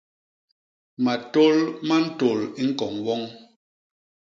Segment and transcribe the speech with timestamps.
[1.03, 1.55] Matôl
[1.87, 3.21] ma ntôl i ñkoñ woñ.